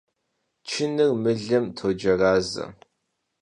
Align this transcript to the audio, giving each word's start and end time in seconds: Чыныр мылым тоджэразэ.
Чыныр 0.69 1.11
мылым 1.23 1.65
тоджэразэ. 1.77 2.65